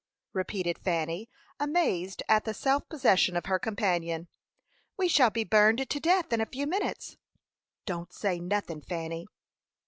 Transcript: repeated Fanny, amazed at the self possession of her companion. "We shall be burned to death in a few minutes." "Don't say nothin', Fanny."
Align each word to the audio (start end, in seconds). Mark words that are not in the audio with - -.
repeated 0.33 0.79
Fanny, 0.79 1.29
amazed 1.59 2.23
at 2.27 2.43
the 2.43 2.55
self 2.55 2.89
possession 2.89 3.37
of 3.37 3.45
her 3.45 3.59
companion. 3.59 4.27
"We 4.97 5.07
shall 5.07 5.29
be 5.29 5.43
burned 5.43 5.87
to 5.87 5.99
death 5.99 6.33
in 6.33 6.41
a 6.41 6.47
few 6.47 6.65
minutes." 6.65 7.17
"Don't 7.85 8.11
say 8.11 8.39
nothin', 8.39 8.81
Fanny." 8.81 9.27